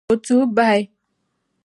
O 0.09 0.15
tuhi 0.25 0.45
bahi. 0.55 0.81